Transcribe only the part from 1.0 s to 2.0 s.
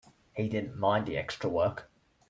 the extra work.